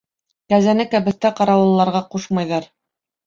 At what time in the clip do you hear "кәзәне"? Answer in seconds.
0.53-0.85